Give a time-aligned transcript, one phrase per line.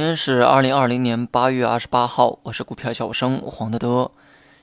[0.00, 4.10] 今天是二零二零年八月二十八号，我是股票小生黄德德。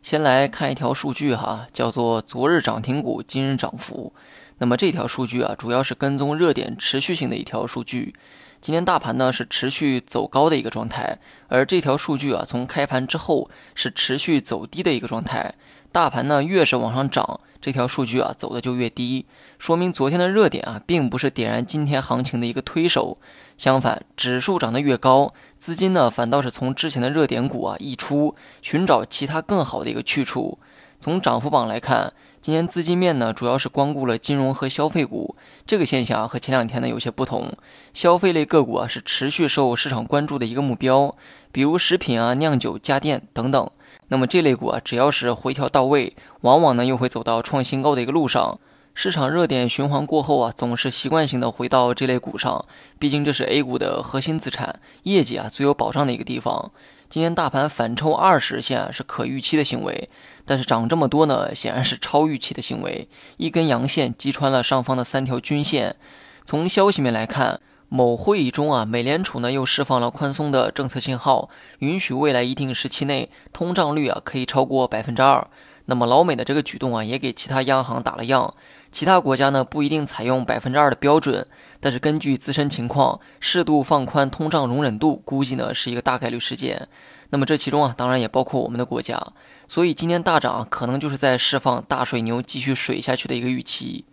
[0.00, 4.12] 先来看一条数据哈，叫做昨日涨停股，今日涨幅。
[4.58, 8.14] 那么这条数据啊，主要是跟踪热点持续性的一条数据。
[8.60, 15.56] 今天大盘呢是持续走高的一个状态，而这条数据啊，从开盘之后是持续走低的一个状态。
[15.90, 17.40] 大盘呢越是往上涨。
[17.64, 19.24] 这条数据啊走的就越低，
[19.58, 23.16] 说明昨天的热点啊并不是点燃今天行情的一个推手。
[23.56, 30.58] 相反，指数涨得越高，资金呢反倒是从之前的热点股啊溢出，寻找其他更好的一个去处。
[31.00, 32.12] 从涨幅榜来看，
[32.42, 37.50] 今天资金面呢主要是光顾了金融和消费股，这个现象和前两天呢有些不同。
[37.94, 41.16] 消费类个股啊是持续受市场关注的一个目标，
[41.50, 43.70] 比如食品啊、酿酒、家电等等。
[44.08, 48.58] 那么这类股啊，只要是回调到位，往往呢又会走到创新高的一个路上。
[48.94, 52.64] 市场热点循环过后啊，总是习惯性的回到这类股上，
[52.98, 56.70] 毕竟这是 A 股的核心资产，业绩啊最有保障的一个地方。
[57.10, 60.08] 今天大盘反抽二十线是可预期的行为，
[60.44, 63.08] 但是涨这么多呢，显然是超预期的行为。
[63.36, 65.96] 一根阳线击穿了上方的三条均线。
[66.44, 67.60] 从消息面来看。
[67.94, 75.46] 某会议中啊，美联储呢又释放了宽松的政策信号，允许未来一定时期内通胀率啊可以超过百分之二。
[75.84, 78.52] 那么老美的这个举动啊，也给其他央行打了样。
[78.90, 81.46] 其他国家呢不一定采用百分之二的标准，
[81.78, 86.88] 但是根据自身情况，适度放宽通胀容忍度，估计呢是一个大概率事件。
[87.30, 89.24] 那么这其中啊，当然也包括我们的国家。
[89.68, 94.04] 所以今天大涨，可能就是在释放大水牛继续水下去的一个预期。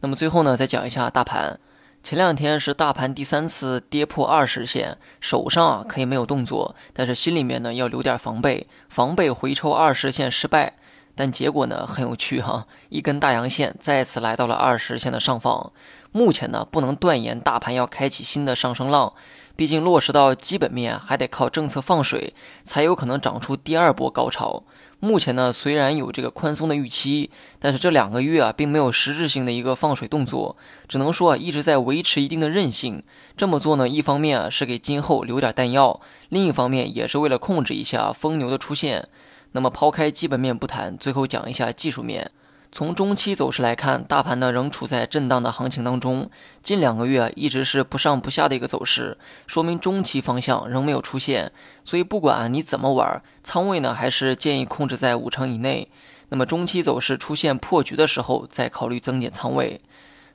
[0.00, 1.60] 那么最后呢，再讲一下大盘。
[2.06, 10.74] 前两天是大盘第三次跌破二十线，手上啊可以没有动作，但是心里面呢要留点防备，防备回抽二十线失败。
[11.16, 15.72] 但结果呢很有趣哈，一根大阳线再次来到了二十线的上方。
[16.12, 19.14] 目前呢不能断言大盘要开启新的上升浪，
[19.56, 24.62] 毕竟落实到基本面还得靠政策放水，才有可能涨出第二波高潮。
[24.98, 30.56] 目前呢，虽然有这个宽松的预期，但是这两个月啊，并没有实质性的一个放水动作，
[30.88, 33.02] 只能说啊，一直在维持一定的韧性。
[33.36, 36.00] 这么做呢，一方面啊是给今后留点弹药，
[36.30, 39.08] 另一方面也是为了控制一下疯牛的出现。
[39.56, 42.30] 那么抛开基本面不谈，最后讲一下技术面。
[42.70, 46.28] 从中期走势来看，大盘呢仍处在震荡的行情当中，
[46.62, 51.50] 近两个月一直是不上不下的一个走势，说明中期方向仍没有出现。
[51.84, 55.90] 所以不管你怎么玩，仓位呢还是建议控制在五成以内。
[56.28, 59.80] 那么中期走势出现破局的时候，再考虑增减仓位。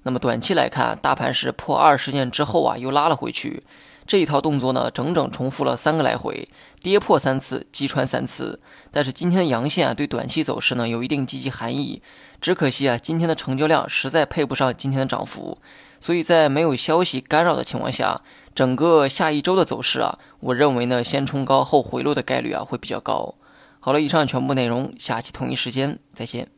[0.02, 3.62] 那么短期来看，大盘是破二十线之后啊，又拉了回去。
[4.11, 6.49] 这一套动作呢，整整重复了三个来回，
[6.81, 8.59] 跌破三次，击穿三次。
[8.91, 12.01] 但是今天的阳线啊，对短期走势呢有一定积极含义。
[12.41, 15.59] 只可惜啊，今天的成交量实在配不上今天的涨幅。
[16.01, 18.22] 所以在没有消息干扰的情况下，
[18.53, 23.35] 整个下一周的走势啊，我认为呢，先冲高后回落的概率啊会比较高。
[23.79, 26.49] 好了，以上全部内容，下期同一时间再见。